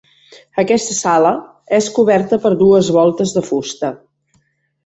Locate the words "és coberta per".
1.79-2.53